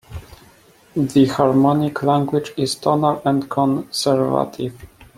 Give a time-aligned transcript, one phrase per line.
[0.95, 4.75] The harmonic language is tonal and conservative.